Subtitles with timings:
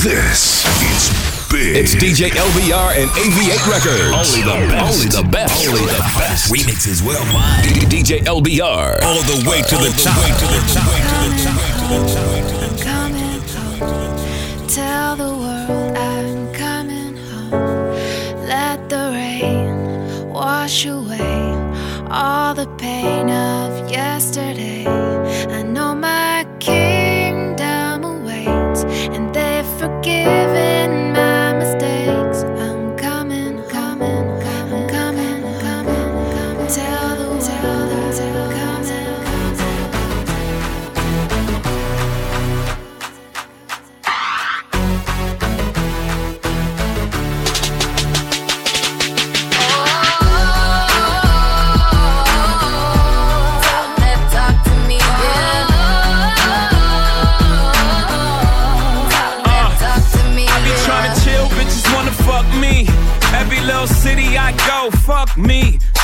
[0.00, 1.12] This is
[1.52, 1.76] big.
[1.76, 4.16] It's DJ LBR and AV8 Records.
[4.16, 4.96] Only the best.
[4.96, 5.68] Only the best.
[5.68, 6.48] Only the best.
[6.50, 7.68] Remixes worldwide.
[7.92, 8.96] DJ LBR.
[9.02, 10.16] All the way to the top.
[10.24, 10.32] I'm
[12.80, 14.16] coming home.
[14.68, 17.92] Tell the world I'm coming home.
[18.48, 21.52] Let the rain wash away
[22.08, 23.69] all the pain of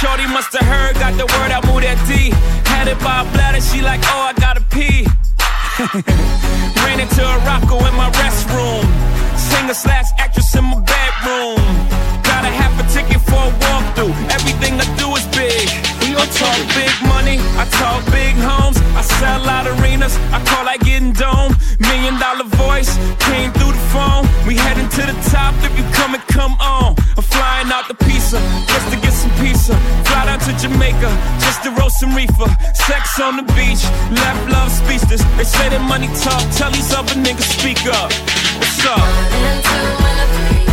[0.00, 2.28] Shorty must have heard, got the word, I moved that D.
[2.68, 5.08] Had it by a bladder, she like, oh, I gotta pee.
[6.84, 8.84] Ran into a rocko in my restroom.
[9.40, 11.56] Singer slash actress in my bedroom.
[12.28, 14.12] Got a half a ticket for a walkthrough.
[14.36, 15.64] Everything I do is big.
[16.04, 17.40] We gon' talk big money.
[17.56, 18.76] I talk big homes.
[18.92, 20.16] I sell out arenas.
[20.28, 21.56] I call like getting dome.
[21.80, 24.28] Million dollar voice came through the phone.
[24.44, 25.56] We heading to the top.
[25.64, 26.96] If you come and come on.
[27.16, 28.36] I'm flying out the pizza
[28.68, 28.95] just to
[29.66, 29.76] pizza.
[30.04, 32.48] Fly down to Jamaica just to roast some reefer.
[32.74, 33.84] Sex on the beach.
[34.10, 35.22] Left love speechless.
[35.36, 36.42] They say that money talk.
[36.56, 38.12] Tell these other niggas speak up.
[38.58, 40.65] What's up?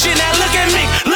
[0.00, 0.32] Shit now.
[0.40, 1.09] Look at me, look at me,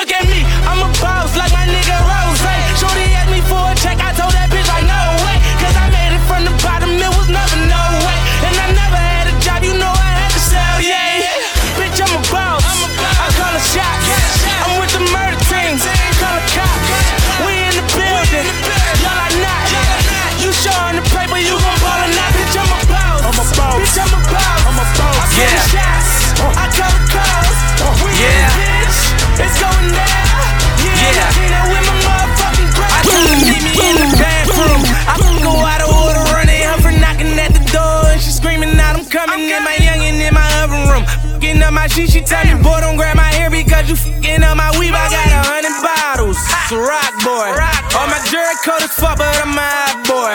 [41.64, 44.56] up my shit, she tell me, "Boy, don't grab my hair because you fucking up
[44.56, 47.48] my weave." I got a hundred bottles, it's a rock boy.
[47.96, 50.32] All my jewelry coat is fuck, but I'm a hot boy.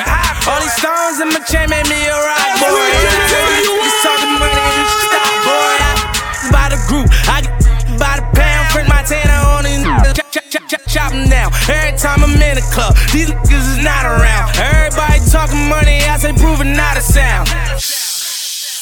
[0.50, 2.82] All these stones in my chain made me a rock boy.
[3.62, 5.76] You talking money, you should stop, boy.
[5.86, 5.94] I
[6.52, 7.54] By the group, I get
[8.02, 10.16] by the pound, print my tanner on niggas.
[10.18, 11.54] Chop, chop, chop, chop, chop 'em down.
[11.70, 14.58] Every time I'm in the club, these niggas is not around.
[14.58, 17.50] Everybody talking money, I say proving not a sound.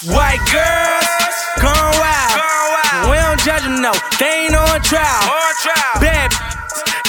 [0.07, 3.12] White girls, gone wild.
[3.12, 5.04] We don't judge 'em, them know they ain't on trial.
[5.04, 6.00] On trial.
[6.00, 6.31] Bad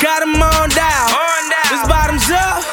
[0.03, 1.07] got them on down.
[1.15, 1.69] On down.
[1.71, 2.65] This bottoms up,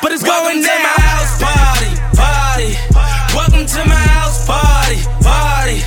[0.00, 2.78] but it's Welcome going to my house party, party.
[3.34, 5.82] Welcome to my house party, party.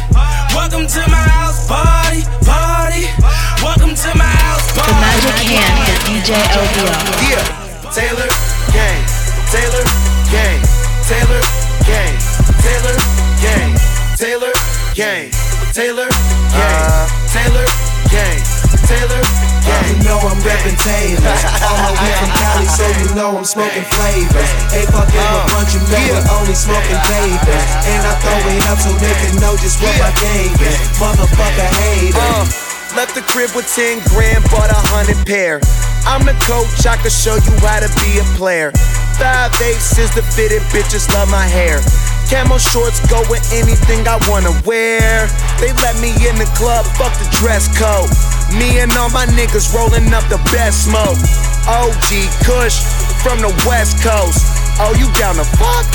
[0.53, 3.07] Welcome to my house party, party.
[3.63, 4.91] Welcome to my house The.
[4.99, 6.99] Magic Hand with DJ LBR.
[7.31, 8.27] Yeah, Taylor
[8.75, 9.01] Gang,
[9.55, 9.85] Taylor
[10.35, 10.59] Gang,
[11.07, 11.41] Taylor
[11.87, 12.13] Gang,
[12.59, 13.14] Taylor Gang,
[14.25, 14.49] Taylor
[14.97, 15.29] Gang,
[15.69, 17.67] Taylor Gang, Taylor
[18.09, 18.41] Gang,
[18.89, 19.85] Taylor Gang.
[19.85, 21.41] You know I'm reppin' Taylors.
[21.61, 24.49] All my way from Cali, so you know I'm smoking flavors.
[24.73, 27.65] Ain't fucking a bunch of but only smoking papers.
[27.85, 30.73] And I throw it up so they can know just what my game is.
[30.97, 32.17] Motherfucker haters.
[32.17, 32.49] Uh,
[32.97, 35.61] left the crib with 10 grand, bought a hundred pair.
[36.09, 38.73] I'm the coach, I can show you how to be a player.
[39.21, 41.77] Five is the fitted, bitches love my hair.
[42.29, 45.29] Camo shorts go with anything I wanna wear.
[45.61, 48.09] They let me in the club, fuck the dress code.
[48.57, 51.17] Me and all my niggas rolling up the best smoke.
[51.69, 52.81] OG Kush
[53.21, 54.41] from the West Coast.
[54.77, 55.85] Oh, you down to fuck?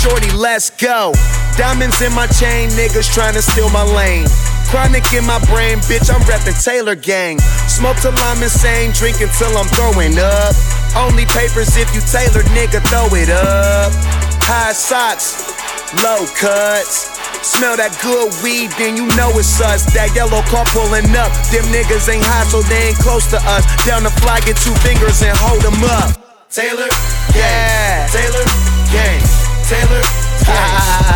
[0.00, 1.12] Shorty, let's go.
[1.58, 4.26] Diamonds in my chain, niggas trying to steal my lane.
[4.70, 7.38] Chronic in my brain, bitch, I'm reppin' Taylor Gang.
[7.66, 10.54] Smoke till I'm insane, drink until I'm throwing up.
[10.96, 13.92] Only papers if you Taylor, nigga, throw it up.
[14.46, 15.59] High socks,
[15.98, 17.10] low cuts.
[17.42, 19.88] Smell that good weed, then you know it's us.
[19.96, 21.32] That yellow car pulling up.
[21.50, 23.64] Them niggas ain't hot, so they ain't close to us.
[23.88, 26.14] Down the fly, get two fingers and hold them up.
[26.50, 26.90] Taylor,
[27.34, 28.06] yeah.
[28.10, 28.44] Taylor,
[28.92, 29.22] gang.
[29.66, 30.02] Taylor,
[30.44, 30.74] gang.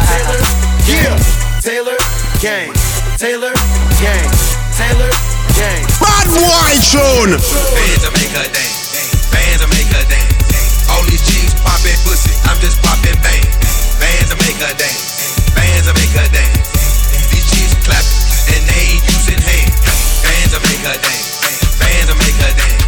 [0.09, 0.41] Taylor,
[0.91, 1.15] yeah.
[1.61, 1.99] Taylor,
[2.41, 2.71] gang.
[3.21, 3.53] Taylor,
[4.01, 4.31] gang.
[4.75, 5.11] Taylor,
[5.55, 5.83] gang.
[6.01, 7.35] Bad boy tune.
[7.37, 9.31] Bands to make her dance.
[9.31, 10.89] Bands to make her dance.
[10.91, 12.33] All these chicks poppin' pussy.
[12.49, 13.64] I'm just poppin' bang.
[14.05, 15.41] Bands to make her dance.
[15.57, 16.69] Bands to make her dance.
[17.33, 18.21] These chicks clapping
[18.53, 19.81] and they ain't using hands.
[20.21, 21.41] Bands to make her dance.
[21.81, 22.85] Bands to make her dance.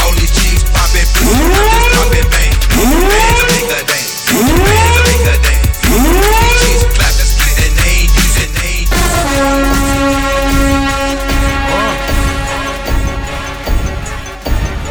[0.00, 1.36] All these chicks poppin' pussy.
[1.36, 2.56] I'm just poppin' bang.
[2.80, 4.24] Bands to make her dance.
[4.32, 5.68] Bands to make her dance.
[5.84, 7.28] These chicks clapping
[7.60, 9.52] and they ain't using they ain't uh,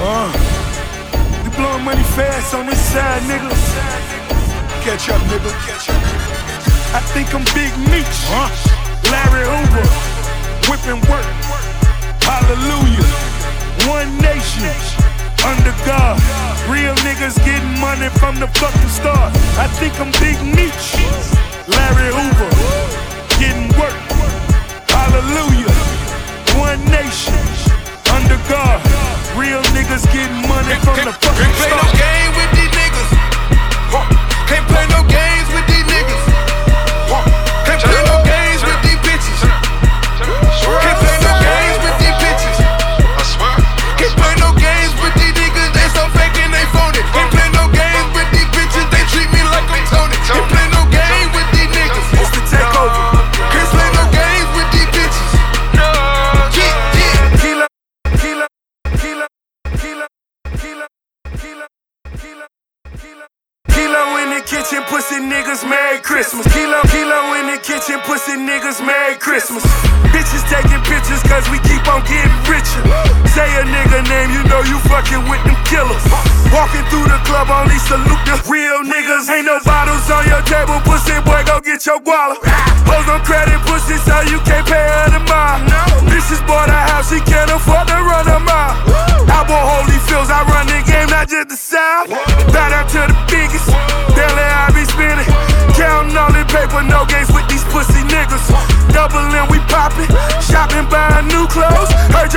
[0.05, 0.29] uh,
[1.43, 4.32] You blowing money fast on this side, nigga.
[4.83, 5.47] Catch up, nigga.
[5.63, 5.95] Catch up.
[6.91, 8.19] I think I'm Big Meech.
[9.07, 9.87] Larry Hoover.
[10.67, 11.23] Whipping work.
[12.19, 13.07] Hallelujah.
[13.87, 14.75] One nation.
[15.47, 16.19] Under God.
[16.67, 19.31] Real niggas getting money from the fucking start.
[19.55, 20.99] I think I'm Big Meech.
[21.71, 22.51] Larry Hoover.
[23.39, 23.95] Getting work.
[24.91, 25.71] Hallelujah.
[26.59, 27.39] One nation.
[28.11, 28.83] Under God.
[29.39, 33.11] Real niggas getting money from the fucking Can't play no game with these niggas.
[33.95, 34.22] Huh.
[34.53, 36.25] Can't play no games with these niggas.
[37.09, 37.42] Huh.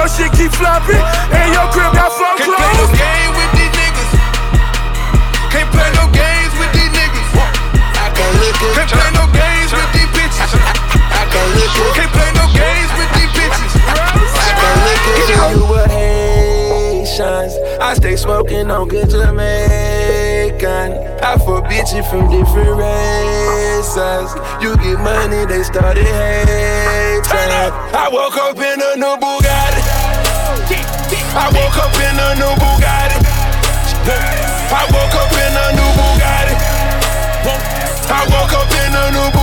[0.07, 1.03] Your shit keep flopping,
[1.35, 2.95] and your crib got four Can't play no clothes.
[2.95, 4.11] game with these niggas.
[5.51, 7.31] Can't play no games with these niggas.
[8.15, 10.53] Can't play no games with these bitches.
[11.99, 13.73] Can't play no games with these bitches.
[15.57, 17.55] You were Haitians.
[17.81, 19.86] I stay smoking on good Jamaican.
[21.97, 24.35] Bitches from different races.
[24.61, 27.25] You get money, they started hating.
[27.33, 29.81] I woke up in a new Bugatti.
[31.33, 33.17] I woke up in a new Bugatti.
[34.69, 36.55] I woke up in a new Bugatti.
[38.09, 39.36] I woke up in a new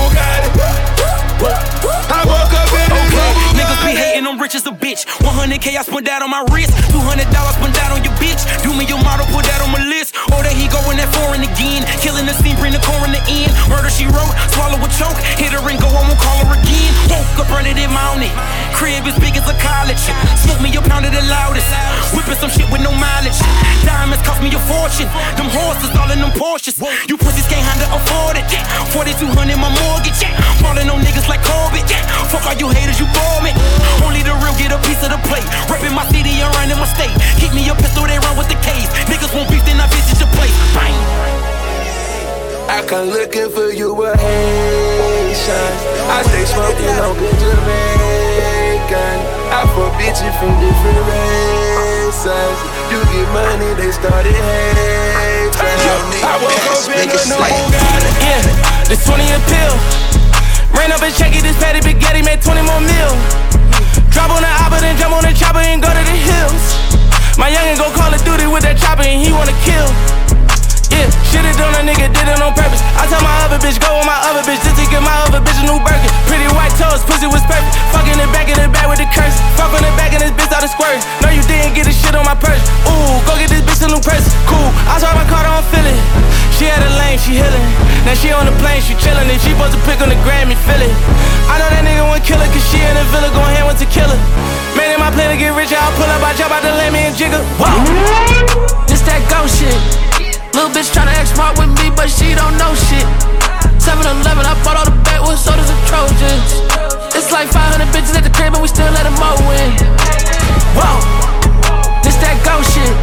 [4.44, 5.08] rich as a bitch.
[5.24, 6.76] 100k, I spent that on my wrist.
[6.92, 8.44] $200, spent that on your bitch.
[8.60, 10.12] Do me your model, put that on my list.
[10.28, 11.88] Oh, or that he going that foreign again.
[12.04, 13.56] Killing the scene, bring the core in the end.
[13.72, 15.16] Murder she wrote, swallow a choke.
[15.40, 16.92] Hit her and go, I won't call her again.
[17.08, 18.36] Woke up running in mountain.
[18.76, 20.02] Crib as big as a college.
[20.44, 21.72] Smoke me a pound of the loudest.
[22.12, 23.40] Whipping some shit with no mileage.
[23.88, 25.08] Diamonds cost me a fortune.
[25.40, 26.76] Them horses all in them Porsches.
[27.08, 28.46] You pussies can't handle afford it.
[28.92, 30.20] 4200 my mortgage.
[30.60, 31.88] Falling on niggas like Corbett.
[32.28, 33.56] Fuck all you haters, you bore me.
[34.04, 35.46] Only the real get a piece of the plate.
[35.70, 37.14] Reppin' my city and running my state.
[37.38, 38.88] Keep me a pistol, they run with the case.
[39.12, 40.56] Niggas won't beef, then I visit your place.
[40.74, 40.96] Bang.
[42.70, 45.82] I come looking for you with Haitians.
[46.10, 49.18] I stay smoking on good Jamaican.
[49.54, 52.58] I fuck bitches from different races.
[52.90, 55.54] You get money, they started hating.
[56.24, 58.10] I woke up in a Bugatti.
[58.26, 58.42] Yeah,
[58.90, 59.76] this 20 a pill.
[60.74, 63.53] Ran up and check it, this patty spaghetti made 20 more mil.
[64.14, 66.64] Drop on the oppa, then jump on the chopper and go to the hills.
[67.36, 69.90] My youngin' go Call of Duty with that chopper and he wanna kill.
[70.94, 72.78] Yeah, shit it on a nigga, did it on purpose.
[72.94, 75.42] I tell my other bitch, go with my other bitch, just to get my other
[75.42, 76.14] bitch a new Birkin.
[76.30, 77.74] Pretty white toes, pussy was perfect.
[77.90, 79.34] Fucking the back in the back with the curse.
[79.58, 81.02] Fuck on the back and this bitch out of squirt.
[81.26, 82.62] No, you didn't get this shit on my purse.
[82.86, 84.30] Ooh, go get this bitch a new purse.
[84.46, 85.98] Cool, I saw my car, don't feel it.
[86.54, 87.66] She had a lane, she healing.
[88.06, 89.26] Now she on the plane, she chillin'.
[89.26, 90.94] And she supposed to pick on the Grammy, feel it.
[96.34, 97.38] I jump out the and jigger.
[97.62, 97.78] Whoa,
[98.90, 99.78] this that ghost shit.
[100.58, 103.06] Little bitch tryna act smart with me, but she don't know shit.
[103.78, 106.58] 7 Eleven, I bought all the backwoods sodas and Trojans.
[107.14, 109.78] It's like 500 bitches at the crib, and we still let them all win.
[110.74, 110.98] Whoa,
[112.02, 112.94] this that ghost shit.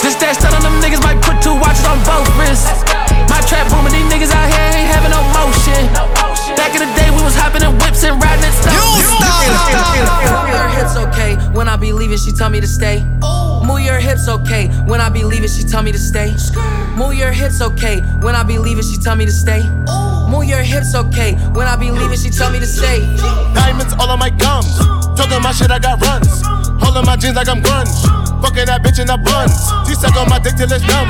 [0.00, 2.80] This that stun on them niggas might put two watches on both wrists.
[3.28, 5.84] My trap booming, these niggas out here ain't having no motion.
[6.56, 8.33] Back in the day, we was hopping in whips and riding
[12.14, 13.04] leaving, she tell me to stay.
[13.66, 14.68] Move your hips okay.
[14.86, 16.30] When I be leaving, she tell me to stay.
[16.96, 18.00] Move your hips okay.
[18.22, 19.62] When I be leaving, she tell me to stay.
[20.28, 21.34] Move your hips okay.
[21.54, 23.00] When I be leaving, she tell me to stay.
[23.54, 24.78] Diamonds all on my gums.
[25.16, 26.42] Talking my shit, I got runs.
[26.82, 27.90] Holding my jeans like I'm grunge.
[28.42, 29.54] Fucking that bitch in the buns.
[29.88, 31.08] She suck on my dick till it's numb.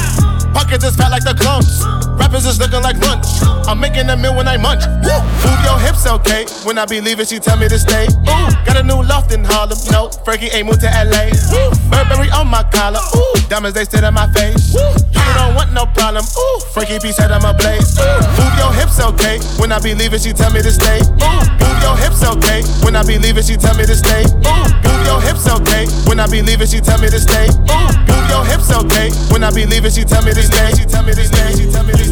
[0.55, 1.83] Pockets is fat like the clumps.
[2.19, 3.27] Rappers is looking like lunch.
[3.67, 4.85] I'm making a meal when I munch.
[5.03, 5.17] Woo.
[5.45, 6.47] Move your hips, okay.
[6.65, 8.07] When I be leaving, she tell me to stay.
[8.07, 8.49] Ooh.
[8.67, 9.79] Got a new loft in Harlem.
[9.91, 11.33] No, Frankie ain't moved to LA.
[11.53, 11.71] Woo.
[11.91, 13.01] Burberry on my collar.
[13.17, 13.35] Ooh.
[13.49, 14.75] Diamonds they sit in my face.
[14.75, 14.81] Woo.
[15.13, 16.25] You don't want no problem.
[16.25, 16.61] Ooh.
[16.73, 17.99] Frankie P said I'm a blaze.
[17.99, 18.05] Ooh.
[18.39, 19.39] Move your hips, okay.
[19.59, 21.01] When I be leaving, she tell me to stay.
[21.01, 21.41] Ooh.
[21.61, 22.63] Move your hips, okay.
[22.85, 24.23] When I be leaving, she tell me to stay.
[24.25, 24.65] Ooh.
[24.85, 25.87] Move your hips, okay.
[26.07, 27.49] When I be leaving, she tell me to stay.
[27.49, 27.89] Ooh.
[28.09, 29.11] Move your hips, okay.
[29.33, 30.71] When I be leaving, she tell me to stay.
[30.77, 31.53] She tell me to stay.
[31.57, 32.04] She tell me to stay.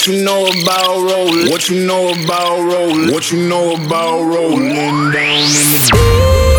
[0.00, 1.50] What you know about rolling?
[1.50, 3.12] What you know about rolling?
[3.12, 4.72] What you know about rolling
[5.12, 6.49] down in the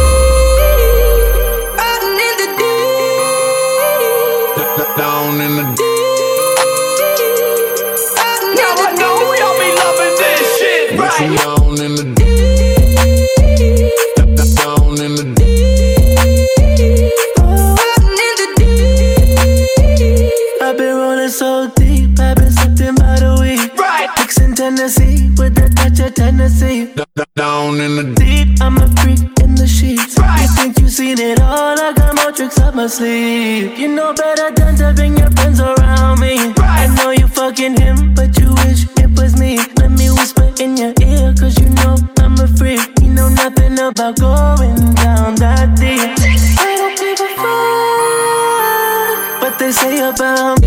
[11.21, 11.57] shit, what you right?
[11.57, 12.27] down in the deep.
[14.55, 15.23] down in the
[18.57, 20.61] deep.
[20.61, 23.77] I've been rolling so deep, I've been sipping by the week.
[23.77, 24.09] Right.
[24.17, 26.93] Mixing Tennessee with a touch of Tennessee.
[27.41, 30.15] Down in the Deep, I'm a freak in the sheets.
[30.41, 31.75] You think you've seen it all?
[31.87, 33.79] I got more tricks up my sleeve.
[33.79, 36.53] You know better than to bring your friends around me.
[36.81, 39.57] I know you fucking him, but you wish it was me.
[39.79, 42.81] Let me whisper in your ear, cause you know I'm a freak.
[43.01, 46.11] You know nothing about going down that deep.
[46.61, 50.60] I don't give a fuck what they say about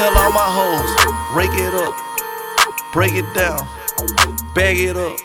[0.00, 0.90] tell all my hoes,
[1.36, 1.94] rake it up,
[2.92, 3.60] break it down,
[4.54, 5.18] bag it up.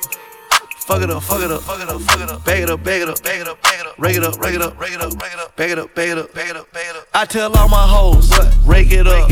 [0.86, 2.84] Fuck it up, fuck it up, fuck it up, fuck it up, bag it up,
[2.84, 4.80] bag it up, bag it up, bag it up, rake it up, rake it up,
[4.80, 6.72] rake it up, rake it up, bag it up, bag it up, bag it up,
[6.74, 7.08] bag it up.
[7.16, 8.30] I tell all my hoes,
[8.68, 9.28] rake it up,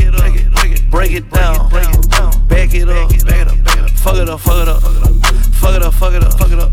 [0.90, 4.82] break it down, bag it up, bag it up, fuck it up, fuck it up,
[4.82, 6.72] fuck it up, fuck it up, fuck it up,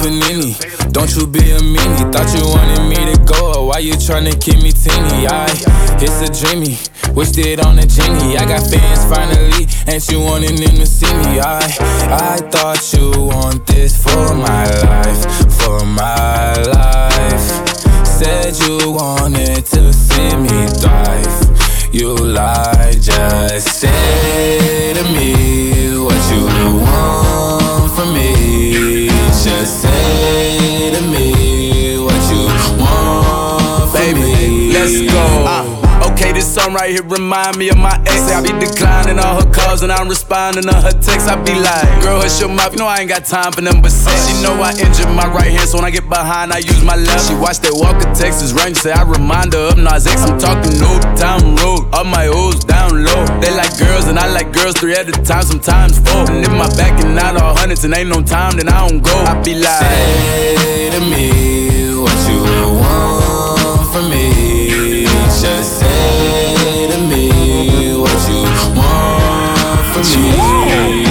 [0.00, 0.54] Panini,
[0.92, 2.12] don't you be a meanie.
[2.12, 5.26] Thought you wanted me to go, why you tryna keep me teeny?
[5.26, 5.46] I,
[6.00, 6.78] it's a dreamy,
[7.14, 8.36] wished it on a genie.
[8.36, 11.40] I got fans finally, and you wanted them to see me.
[11.40, 11.58] I,
[12.10, 15.22] I thought you want this for my life,
[15.60, 18.06] for my life.
[18.06, 21.45] Said you wanted to see me thrive.
[21.98, 22.92] You lie.
[23.00, 26.44] just say to me what you
[26.84, 29.08] want from me.
[29.28, 32.44] Just say to me what you
[32.78, 34.72] want from me.
[34.74, 35.44] Let's go.
[35.46, 35.85] Uh,
[36.16, 38.32] okay, this song right here remind me of my ex.
[38.32, 41.28] I be declining all her calls and I'm responding to her texts.
[41.28, 42.72] I be like, girl, hush your mouth.
[42.72, 44.16] You know I ain't got time for them but sex.
[44.28, 46.96] She know I injured my right hand, so when I get behind, I use my
[46.96, 47.28] left.
[47.28, 50.22] She watch that Walker Texas Ranger, say I remind her of Nas X.
[50.24, 53.20] I'm talking old town road, all my O's down low.
[53.40, 56.24] They like girls and I like girls three at a time, sometimes four.
[56.32, 59.02] And if my back and out all hundreds and ain't no time, then I don't
[59.02, 59.12] go.
[59.12, 62.40] I be like, Say to me what you
[62.80, 65.04] want from me.
[65.36, 65.85] Just
[69.96, 71.05] want from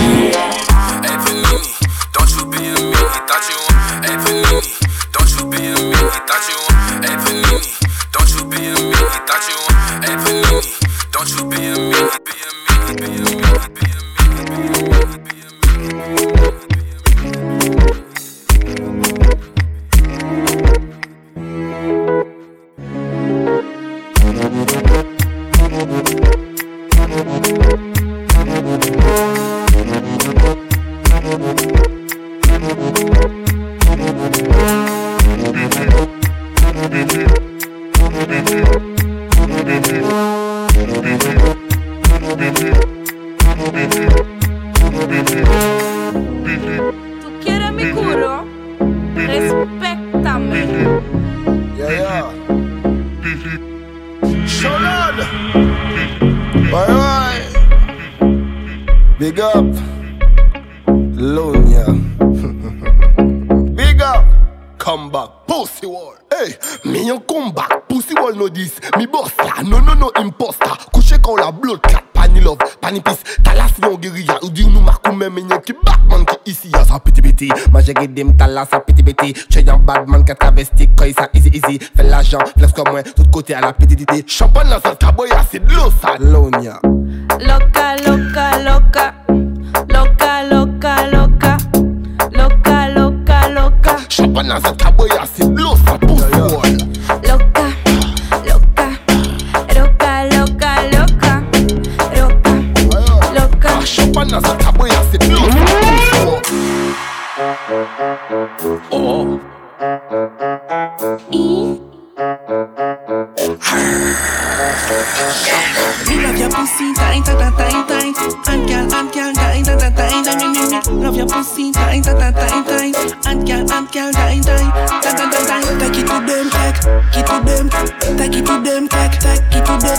[116.08, 118.16] Me love your pussy tight, tight, tight, tight.
[118.48, 120.38] And girl, and girl, tight, tight, tight, tight, tight.
[120.38, 121.04] Me, me, me.
[121.04, 122.96] Love your pussy tight, tight, tight, tight.
[123.26, 124.72] And girl, and girl, tight, tight,
[125.02, 125.66] tight, tight, tight.
[125.80, 126.80] Take it to them, take,
[127.16, 127.70] it to them,
[128.18, 129.98] take it to them, take, take it to them,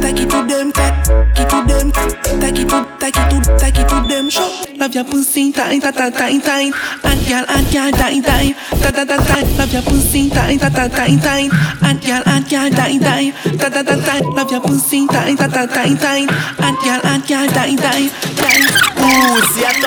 [0.00, 0.98] take, it to them, take,
[1.36, 1.92] it to them,
[2.40, 4.30] take it to, take it to, take it to them.
[4.30, 4.64] Show.
[4.76, 6.72] Love your pussy tight, tight, tight, tight.
[7.04, 9.58] And girl, and girl, tight, tight, tight, tight, tight.
[9.58, 11.50] Love your pussy tight, tight, tight, tight.
[11.82, 14.24] And girl, and girl, tight, tight, tight, tight, tight.
[14.24, 16.30] Love your pussy tight, tight, tight, tight.
[16.62, 18.70] Hot girl, hot girl, tight, tight, tight.
[18.94, 19.82] Pussy est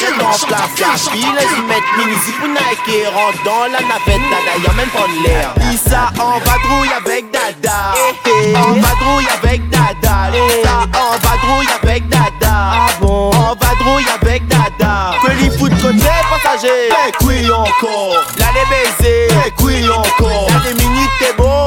[0.00, 1.04] est dans la flash.
[1.68, 5.54] Mettre mini pour Nike, rentre dans la navette, dada, même pas l'air.
[6.18, 7.94] En vadrouille avec dada.
[7.96, 8.56] Eh, eh.
[8.56, 10.30] En vadrouille avec dada.
[10.94, 12.30] En vadrouille avec dada.
[12.42, 13.30] Ah bon?
[13.30, 15.14] En vadrouille avec dada.
[15.24, 15.98] Feli foot côté
[16.30, 16.88] passager.
[16.90, 18.24] Eh et encore.
[18.38, 19.28] L'aller baiser.
[19.70, 20.48] Et encore.
[20.50, 21.66] L'aller mini, t'es beau.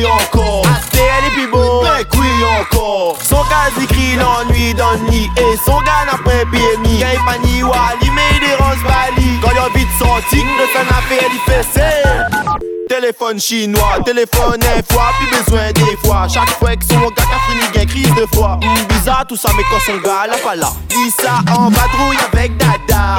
[0.00, 0.62] Eh oui encore.
[0.94, 1.82] Elle est plus beau.
[1.84, 2.28] Eh oui
[2.60, 3.18] encore.
[3.22, 5.30] Son gars écrit l'ennui dans le nid.
[5.36, 7.00] Et son gars n'a pas PMI.
[7.00, 9.38] Quand il panie, wali, mais il dérange Bali.
[9.42, 12.88] Quand il a vite sorti, le son a fait, il fait c'est.
[12.88, 16.26] Téléphone chinois, téléphone un fois, plus besoin des fois.
[16.28, 18.58] Chaque fois que son gars a fini, gain crise de foi.
[18.62, 20.72] Hum, bizarre tout ça, mais quand son gars là pas là.
[20.88, 23.18] Dis ça en vadrouille avec dada.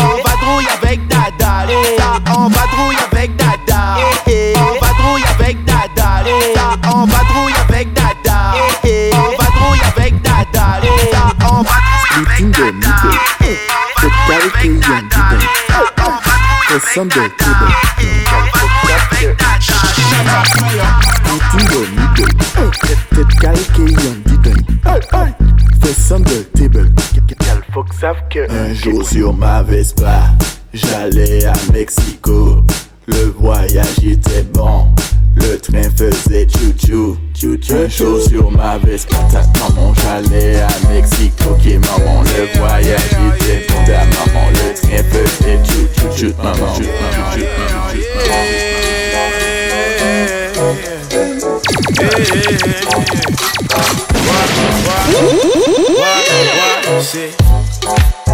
[0.00, 1.66] En vadrouille avec dada.
[1.66, 3.96] Dis ça en vadrouille avec dada.
[28.48, 30.22] Un jour sur ma Vespa,
[30.72, 32.64] j'allais à Mexico.
[33.06, 34.94] Le voyage était bon,
[35.42, 37.88] le train faisait chou-chou, chou-chou.
[37.88, 41.54] Jour sur ma Vespa, ta maman, j'allais à Mexico.
[41.62, 46.72] Qui maman, le voyage était bon, maman, le train faisait chou-chou, chou maman.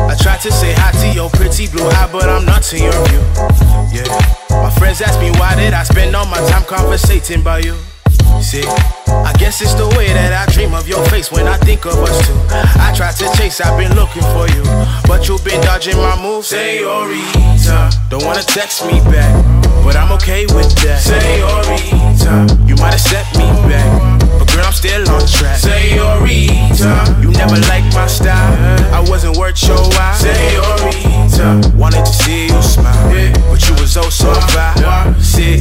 [0.08, 2.96] I tried to say hi to your pretty blue eye, but I'm not to your
[3.08, 3.22] view.
[3.92, 4.08] Yeah.
[4.50, 7.76] My friends ask me why did I spend all my time conversating about you.
[8.40, 11.86] See, I guess it's the way that I dream of your face when I think
[11.86, 12.38] of us two.
[12.78, 14.62] I tried to chase, I've been looking for you,
[15.10, 16.48] but you've been dodging my moves.
[16.48, 19.32] Senorita, don't wanna text me back,
[19.82, 21.02] but I'm okay with that.
[21.02, 25.58] Senorita, you might have set me back, but girl, I'm still on track.
[25.58, 29.02] Senorita, you never liked my style, uh-huh.
[29.04, 30.14] I wasn't worth your while.
[30.14, 35.18] Senorita, wanted to see you smile, but you was oh so fine.
[35.20, 35.60] See,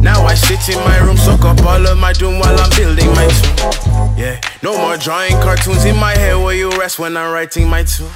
[0.00, 3.08] now I sit in my room, soak up all of my doom while I'm building
[3.14, 4.16] my tomb.
[4.16, 7.82] Yeah, no more drawing cartoons in my head where you rest when I'm writing my
[7.82, 8.10] tune.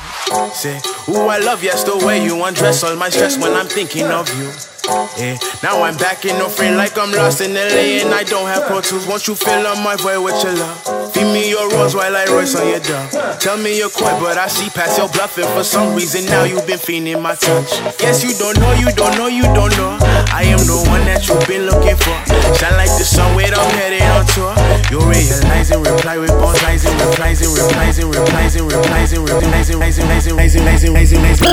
[0.53, 4.07] Say, ooh, I love yes the way you undress all my stress when I'm thinking
[4.07, 4.51] of you.
[4.89, 8.49] Yeah, now I'm back in no frame like I'm lost in LA and I don't
[8.49, 9.07] have pro tools.
[9.07, 11.13] Won't you fill up my void with your love?
[11.13, 13.13] Feed me your rose while I royce on your dove.
[13.39, 15.45] Tell me you're coy, but I see past your bluffing.
[15.53, 17.69] For some reason now you've been feeling my touch.
[17.99, 19.99] Guess you don't know, you don't know, you don't know.
[20.33, 22.17] I am the one that you've been looking for.
[22.57, 24.57] Shine like the sun when I'm headed on tour.
[24.89, 29.69] You're realizing, reply with bones, rising, replies and replies and replies and replies and replies
[29.69, 31.49] and rising, rising, rising, rising, rising, rising.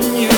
[0.00, 0.33] Been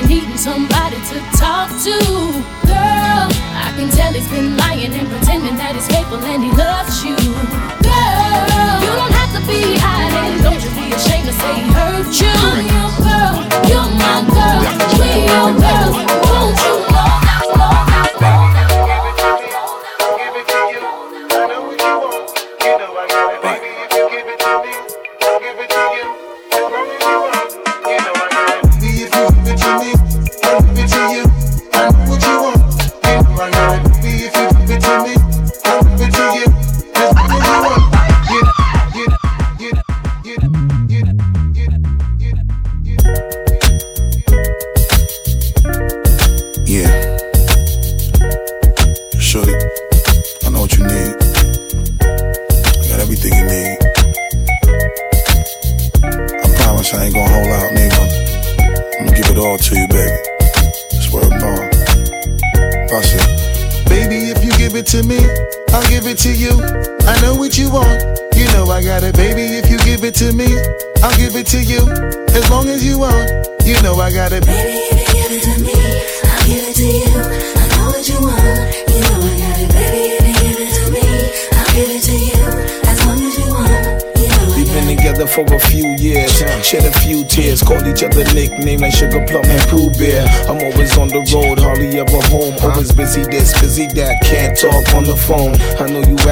[0.00, 1.96] you're needing somebody to talk to.
[2.66, 7.04] Girl, I can tell he's been lying and pretending that he's faithful and he loves
[7.04, 7.16] you.
[7.16, 10.42] Girl, you don't have to be hiding.
[10.42, 12.32] Don't you be ashamed to say he hurt you.
[12.32, 13.36] I'm your girl,
[13.68, 14.60] you're my girl.
[14.98, 16.29] We your girls.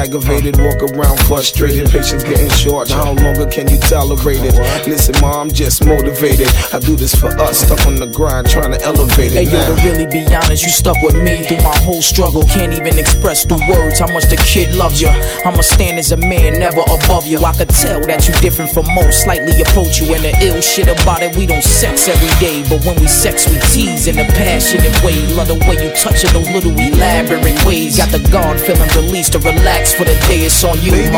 [0.08, 2.88] Aggravated, walk around frustrated, patience getting short.
[2.88, 4.56] How longer can you tolerate it?
[4.88, 6.48] Listen, mom, I'm just motivated.
[6.72, 9.52] I do this for us, stuck on the grind, trying to elevate Hey it.
[9.52, 12.42] yo, to really be honest, you stuck with me through my whole struggle.
[12.48, 15.12] Can't even express through words how much the kid loves you.
[15.44, 17.44] I'ma stand as a man, never above you.
[17.44, 20.14] I could tell that you different from most, slightly approach you.
[20.14, 22.64] And the ill shit about it, we don't sex every day.
[22.68, 25.20] But when we sex, we tease in a passionate way.
[25.36, 27.98] Love the way you touch it, those little elaborate ways.
[28.00, 30.48] Got the guard feeling released to relax for the day.
[30.48, 31.17] It's on you, Baby,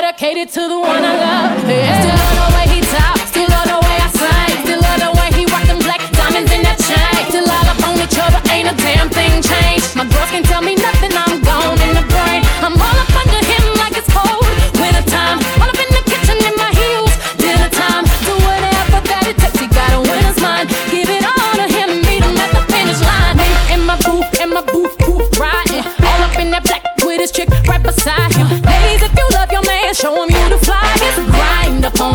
[0.00, 1.68] Dedicated to the one I love.
[1.68, 2.00] Yeah.
[2.00, 3.28] Still love the way he talks.
[3.28, 4.64] Still love the way I sing.
[4.64, 7.28] Still love the way he rock them black diamonds in that chain.
[7.28, 9.19] Still all up on each other, ain't a damn thing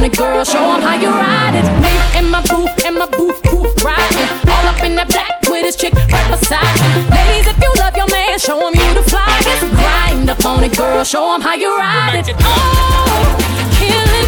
[0.05, 1.65] it, girl, show him how you ride it.
[1.81, 4.29] Me and my boo, and my boo, boo, riding.
[4.49, 7.09] All up in that black with his chick right beside him.
[7.09, 9.65] Ladies, if you love your man, show him you the flyest.
[9.75, 12.35] Grind up on it, girl, show him how you ride it.
[12.39, 13.35] Oh,
[13.79, 14.24] killing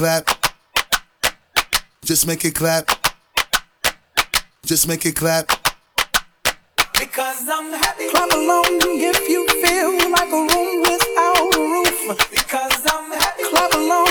[0.00, 0.30] clap.
[2.06, 2.88] Just make it clap.
[4.64, 5.46] Just make it clap.
[6.98, 8.08] Because I'm happy.
[8.08, 8.64] Clap along
[8.96, 12.30] if you feel like a room without a roof.
[12.30, 13.42] Because I'm happy.
[13.50, 14.09] Clap along.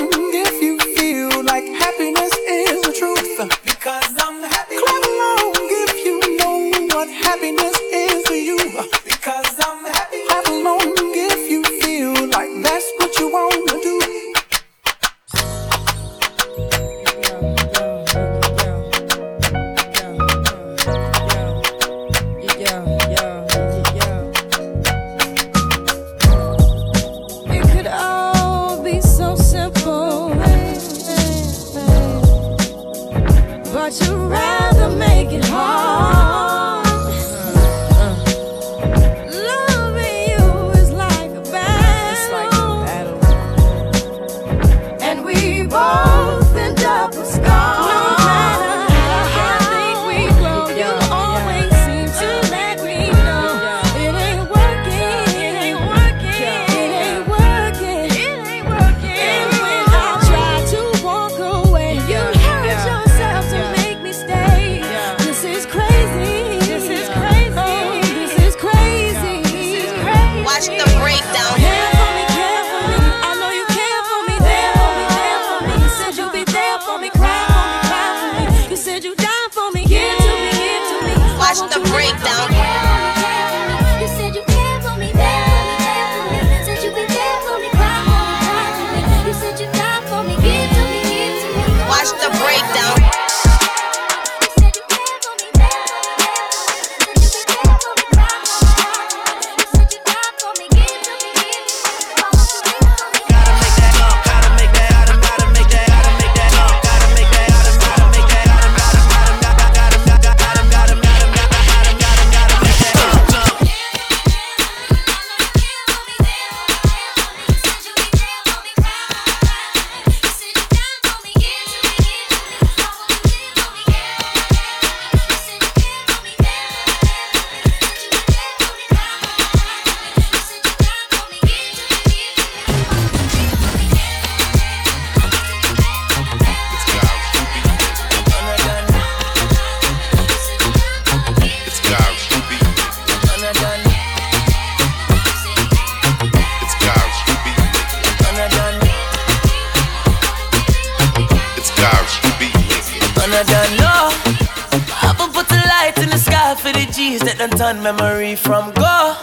[157.70, 159.16] on memory from go.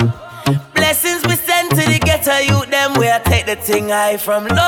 [0.75, 4.47] Blessings we send to the ghetto youth, them we I take the thing high from
[4.47, 4.66] low.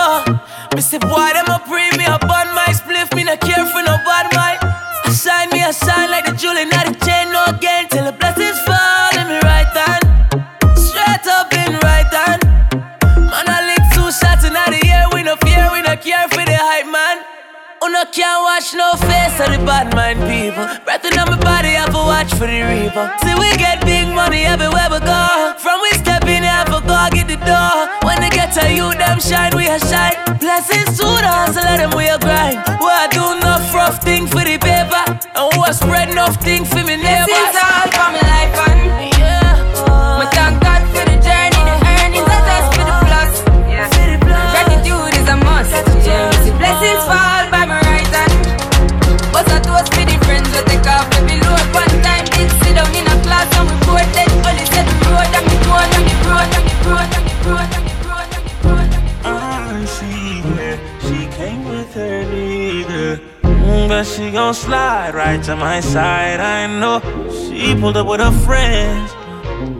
[64.48, 66.40] gon' slide right to my side.
[66.40, 69.12] I know she pulled up with her friends.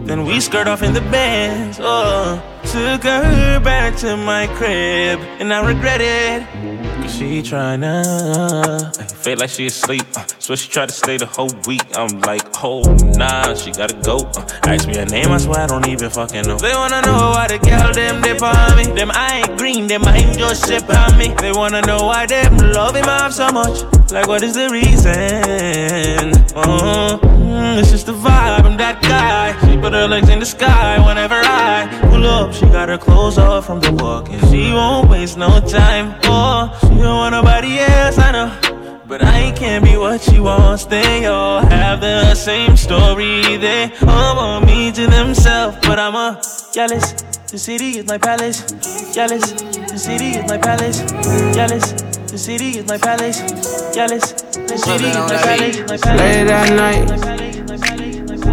[0.07, 1.79] Then we skirt off in the bands.
[1.81, 6.88] Oh, took her back to my crib, and I regret it
[7.19, 8.05] she tryna.
[8.07, 8.93] Uh.
[9.25, 11.83] Feel like she asleep, uh, so she tried to stay the whole week.
[11.97, 12.83] I'm like, oh
[13.17, 14.19] nah, she gotta go.
[14.37, 16.59] Uh, ask me her name, I swear I don't even fucking know.
[16.59, 18.85] They wanna know why the girl them dip on me.
[18.85, 21.35] Them I ain't green, them I ain't just shit on me.
[21.41, 23.83] They wanna know why them love him up so much.
[24.13, 26.33] Like what is the reason?
[26.55, 27.38] Uh-huh.
[27.49, 29.57] Mm, it's just the vibe, I'm that guy.
[29.67, 32.53] She put her legs in the sky whenever I pull up.
[32.53, 36.15] She got her clothes off from the walk, and she won't waste no time.
[36.25, 38.51] Oh, she don't want nobody else, I know.
[39.07, 40.85] But I can't be what she wants.
[40.85, 43.57] They all have the same story.
[43.57, 46.43] They all want me to themselves, but I'm a
[46.75, 47.13] jealous.
[47.51, 48.61] The city is my palace.
[49.15, 49.53] Jealous.
[49.93, 51.01] The city is my palace.
[51.57, 51.93] Jealous.
[52.31, 53.39] The city is my palace.
[53.95, 54.33] Jealous.
[54.69, 55.79] The city is my palace.
[56.05, 57.38] Late at night.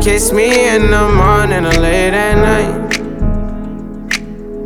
[0.02, 3.00] Kiss me in the morning or late at night.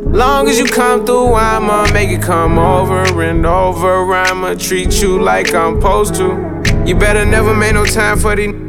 [0.05, 4.13] Long as you come through, I'ma make it come over and over.
[4.13, 6.84] I'ma treat you like I'm supposed to.
[6.86, 8.68] You better never make no time for these.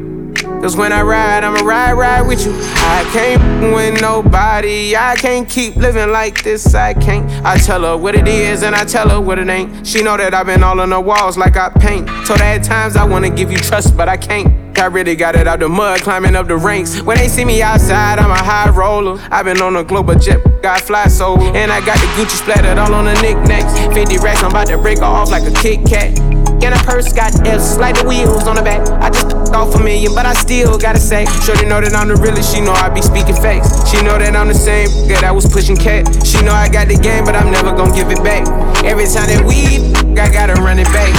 [0.60, 2.52] Cause when I ride, I'ma ride, ride with you.
[2.52, 4.94] I can't with nobody.
[4.94, 6.74] I can't keep living like this.
[6.74, 7.30] I can't.
[7.46, 9.86] I tell her what it is and I tell her what it ain't.
[9.86, 12.08] She know that I've been all on the walls like I paint.
[12.26, 14.78] Told her at times I wanna give you trust, but I can't.
[14.78, 17.02] I really got it out the mud, climbing up the ranks.
[17.02, 19.18] When they see me outside, I'm a high roller.
[19.30, 21.42] I've been on a global jet, got fly solo.
[21.54, 23.78] And I got the Gucci splattered all on the knickknacks.
[23.94, 26.29] 50 racks, I'm about to break her off like a Kit Kat.
[26.62, 28.86] And a purse got F's, like the wheels on the back.
[29.00, 31.24] I just off a million, but I still gotta say.
[31.44, 33.90] Shorty know that I'm the realest, she know I be speaking facts.
[33.90, 36.06] She know that I'm the same that I was pushing cat.
[36.24, 38.46] She know I got the game, but I'm never gonna give it back.
[38.84, 39.90] Every time that we,
[40.20, 41.12] I gotta run it back.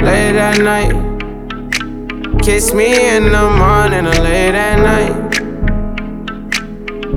[0.00, 0.94] Late at night.
[2.42, 5.28] Kiss me in the morning or late at night.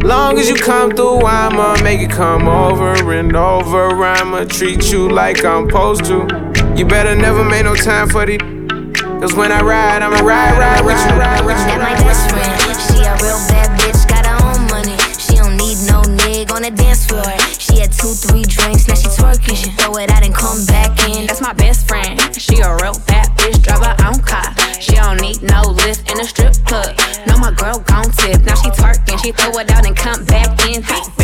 [0.03, 4.03] Long as you come through, I'ma make it come over and over.
[4.03, 6.51] I'ma treat you like I'm supposed to.
[6.78, 8.38] You better never make no time for the.
[9.22, 11.14] Cause when I ride, I'ma ride, ride with you.
[11.14, 11.68] Ride with you.
[11.68, 12.58] That my best friend.
[12.90, 14.98] She a real bad bitch, got her own money.
[15.20, 17.28] She don't need no nigga on the dance floor.
[17.60, 19.54] She had two, three drinks, now she twerking.
[19.54, 21.28] She throw it out and come back in.
[21.28, 22.18] That's my best friend.
[22.34, 24.50] She a real bad bitch, drive her own car.
[24.82, 26.98] She don't need no lift in a strip club.
[27.28, 28.42] No, my girl gon' tip.
[28.42, 30.82] Now she twerking, she throw it out and come back in.
[30.82, 31.21] Beep.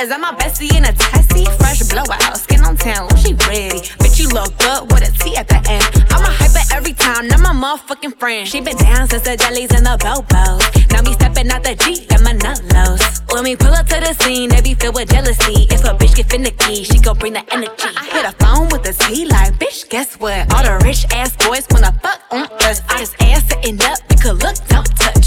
[0.00, 1.44] Is that my bestie in a tessie?
[1.58, 3.84] Fresh blowout, skin on town, she ready.
[4.00, 5.84] Bitch, you look good with a T at the end.
[6.10, 8.48] I'm a hyper every time, now my motherfucking friend.
[8.48, 10.62] She been down since the jellies and the bobos.
[10.92, 13.22] Now me stepping out the Jeep, got my nut lows.
[13.32, 15.68] When we pull up to the scene, they be filled with jealousy.
[15.70, 17.92] If a bitch get finicky, she gon' bring the energy.
[17.96, 20.52] I hit a phone with a T like, bitch, guess what?
[20.52, 22.82] All the rich ass boys wanna fuck on us.
[22.88, 25.21] I just ass sitting up, it could look, don't touch.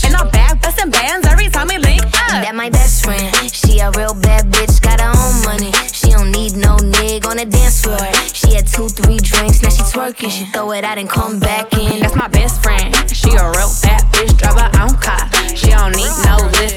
[2.56, 3.34] My best friend.
[3.52, 5.72] She a real bad bitch, got her own money.
[5.92, 8.00] She don't need no nigga on the dance floor.
[8.34, 10.32] She had two, three drinks, now she twerking.
[10.32, 12.00] She throw it out and come back in.
[12.00, 12.96] That's my best friend.
[13.12, 15.28] She a real bad bitch, drive her own car.
[15.56, 16.75] She don't need no lift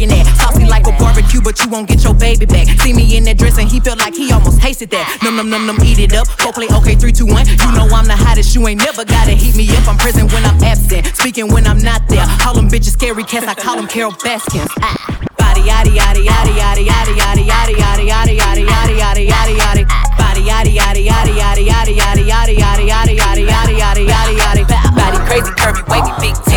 [0.00, 0.26] making it.
[0.36, 2.66] Saucy like a barbecue, but you won't get your baby back.
[2.80, 5.18] See me in that dress and he felt like he almost tasted that.
[5.22, 6.26] Num num num num, eat it up.
[6.38, 7.46] Go play okay, three, two, one.
[7.46, 8.54] You know I'm the hottest.
[8.54, 9.88] You ain't never gotta heat me up.
[9.88, 12.24] I'm present when I'm absent, speaking when I'm not there.
[12.40, 13.46] Call them bitches scary cats.
[13.46, 14.70] I call them Carole Baskins.
[14.82, 14.96] Ah.
[15.36, 19.84] Body yaddy yaddy yaddy yaddy yaddy yaddy yaddy yaddy yaddy yaddy yaddy yaddy yaddy yaddy.
[20.16, 24.96] Body yaddy yaddy yaddy yaddy yaddy yaddy yaddy yaddy yaddy yaddy yaddy yaddy yaddy.
[24.96, 26.49] Body crazy curvy wavy big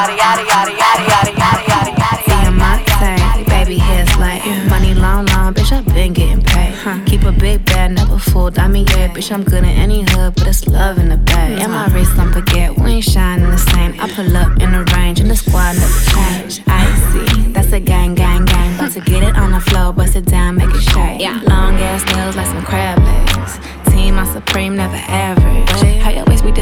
[0.00, 2.22] yada yada yada yada yada yada yada yada.
[2.24, 5.72] Seeing my thing, baby hair's like money long long, bitch.
[5.72, 6.74] I've been getting paid.
[6.74, 6.98] Huh.
[7.04, 8.58] Keep a big bag, never fooled.
[8.58, 9.30] I mean yeah, bitch.
[9.30, 11.58] I'm good in any hood, but it's love in the bag.
[11.60, 13.94] And my wrist on forget, we ain't shining the same.
[14.00, 16.62] I pull up in the range, and the squad never change.
[16.66, 18.74] I see, that's a gang gang gang.
[18.76, 21.20] About to get it on the floor, bust it down, make it shake.
[21.46, 23.58] Long ass nails like some crab legs.
[23.90, 25.59] Team, I'm supreme, never average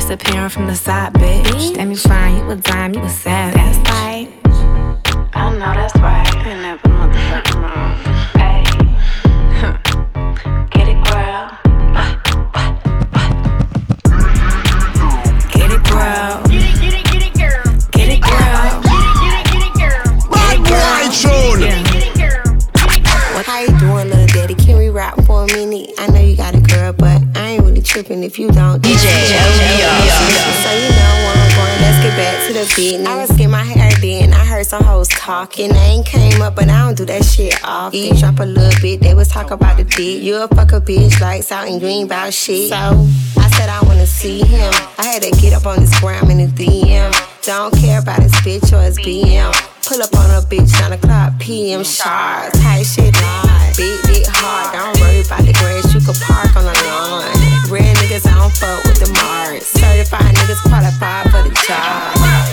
[0.08, 1.74] disappearing from the side, bitch?
[1.74, 3.56] Damn, you fine, you a dime, you a savage.
[3.56, 4.28] That's right.
[5.34, 6.87] I know that's right.
[27.88, 28.82] tripping if you don't.
[28.82, 31.80] DJ So you know where I'm going.
[31.80, 33.08] Let's get back to the business.
[33.08, 34.34] I was getting my hair then.
[34.34, 35.70] I heard some hoes talking.
[35.70, 37.98] Name came up, but I don't do that shit often.
[37.98, 39.00] You drop a little bit.
[39.00, 40.22] They was talking about the dick.
[40.22, 42.68] You a fuck a bitch, lights out and you ain't about shit.
[42.68, 44.72] So I said I wanna see him.
[44.98, 47.10] I had to get up on this gram in the DM.
[47.42, 49.50] Don't care about his bitch or his BM.
[49.86, 52.52] Pull up on a bitch, 9 o'clock PM sharp.
[52.52, 54.74] Tight shit, not beat it hard.
[54.76, 57.37] Don't worry about the grass, you can park on the lawn
[58.18, 59.64] niggas, I don't fuck with the Mars.
[59.66, 62.47] Certified niggas qualified for the job.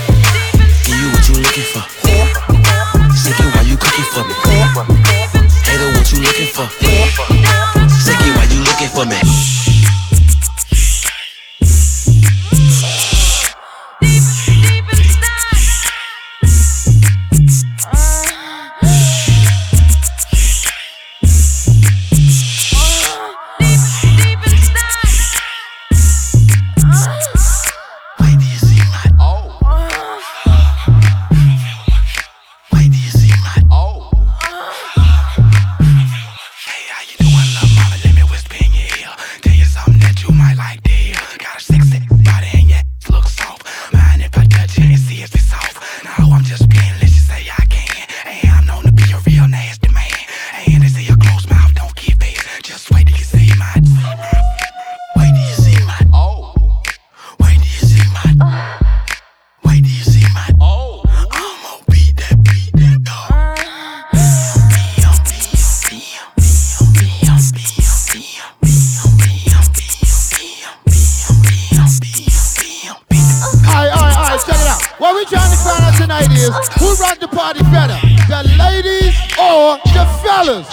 [76.06, 77.98] tonight is who rock the party better,
[78.28, 80.68] the ladies or the fellas?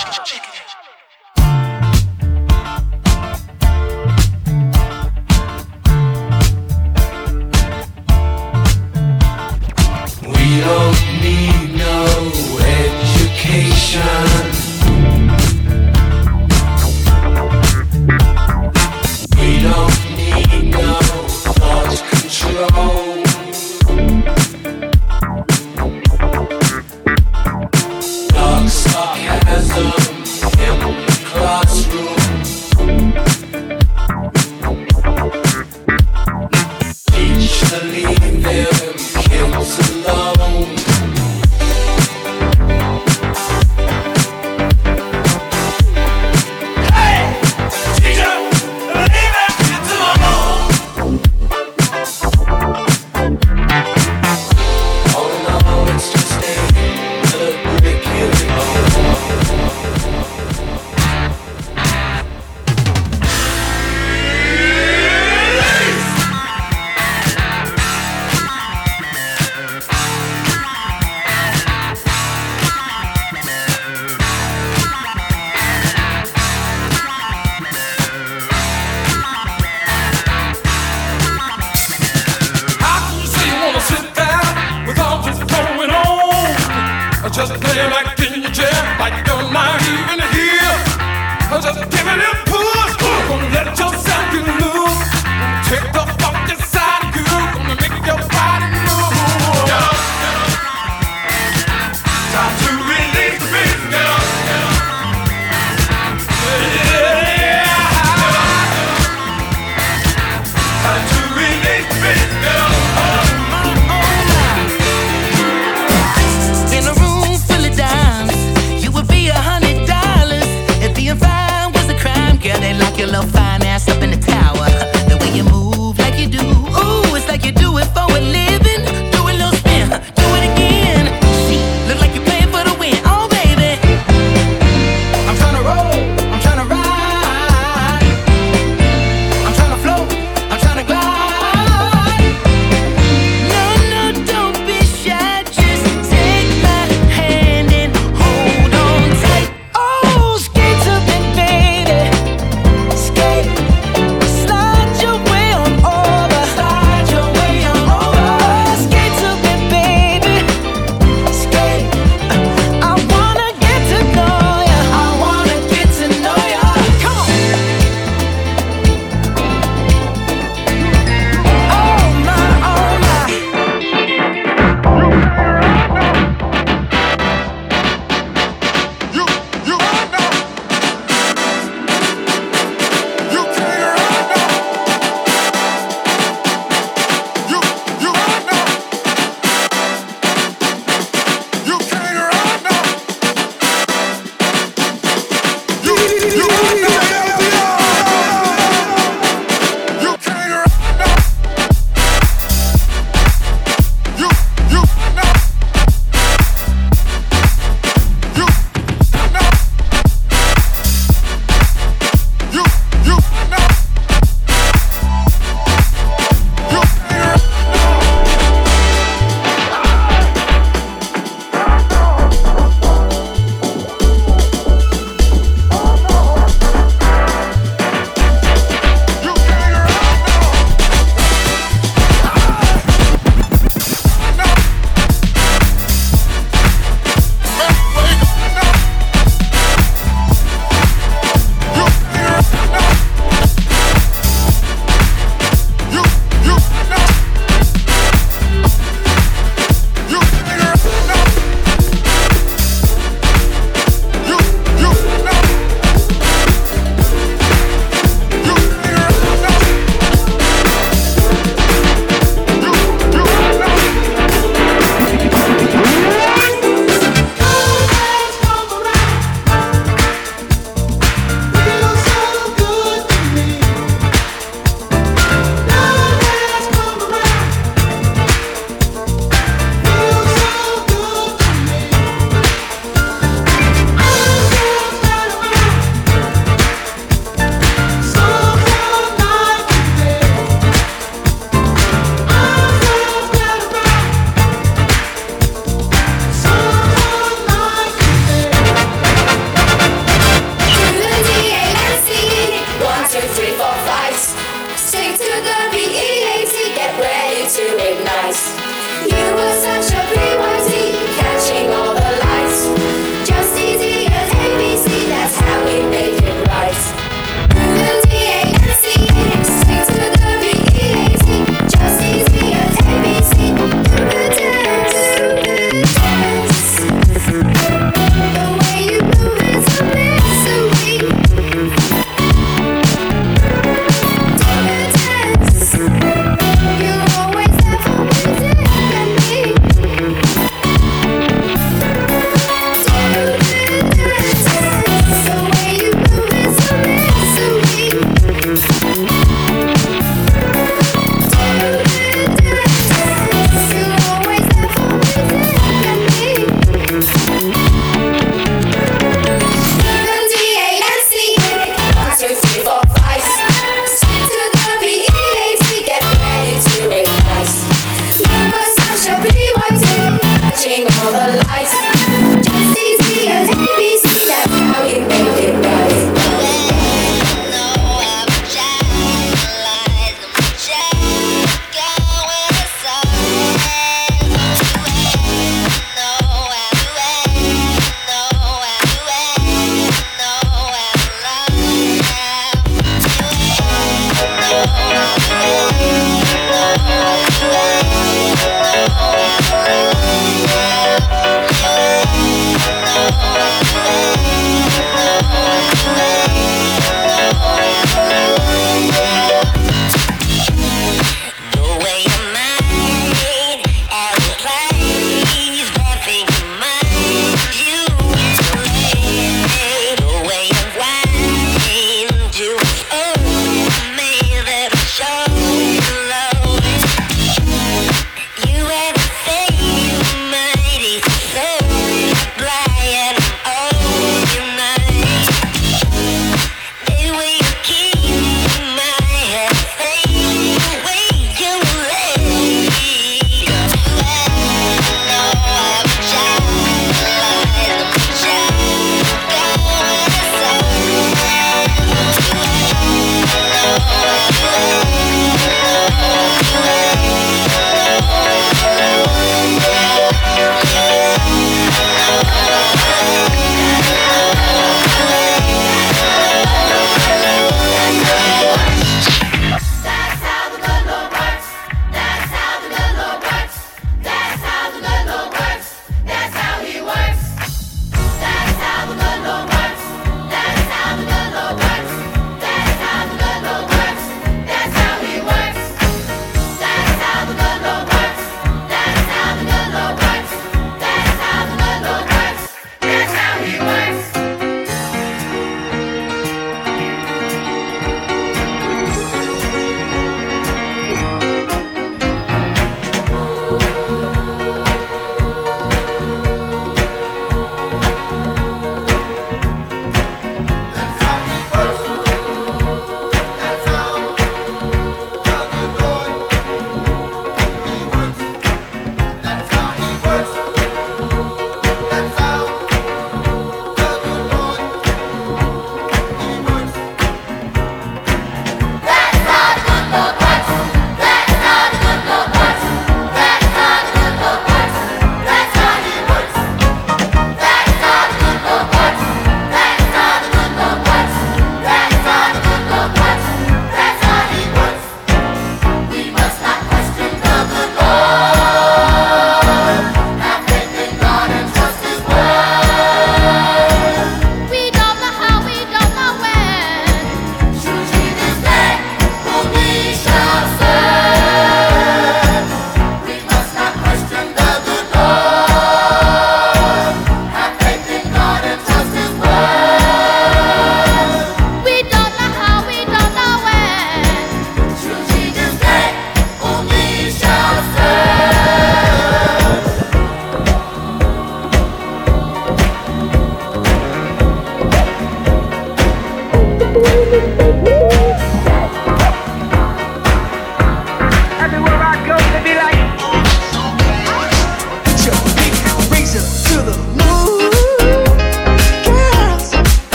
[10.22, 12.32] We don't need no
[12.62, 14.43] education.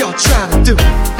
[0.00, 1.19] y'all trying to do?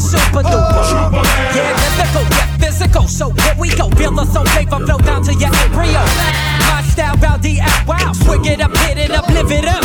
[0.00, 0.78] the super duper.
[0.78, 1.22] Oh,
[1.54, 3.08] yeah, mythical, yeah, physical.
[3.08, 3.90] So here we go.
[3.90, 6.00] Feel us on paper, flow down to your embryo.
[6.60, 8.12] My style, bout the wow.
[8.12, 9.77] Swig it up, hit it up, live it up.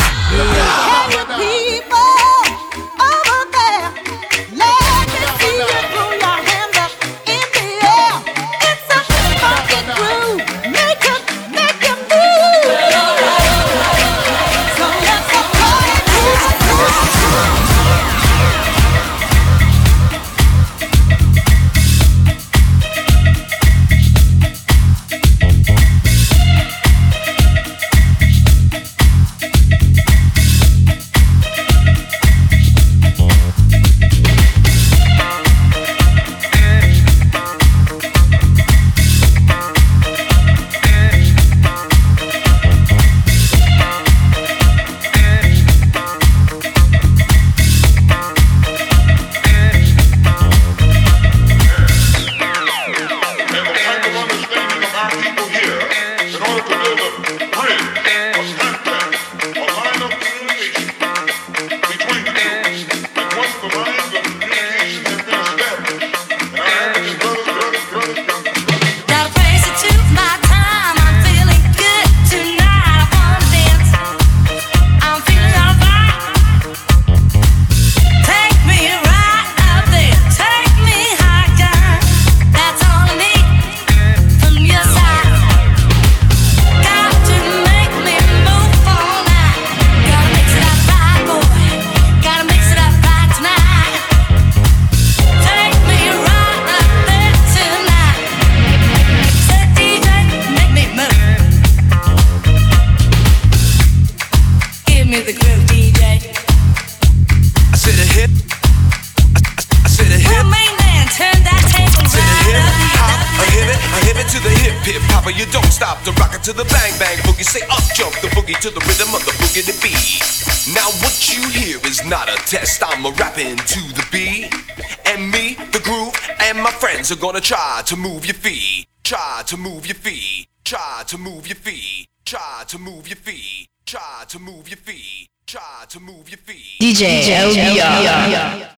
[127.82, 128.13] To move